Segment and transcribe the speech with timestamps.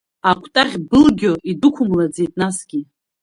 [0.29, 2.79] Акәтаӷь былгьо идәықәымлаӡеит насгьы…